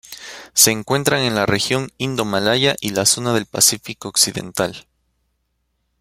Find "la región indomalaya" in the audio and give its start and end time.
1.35-2.75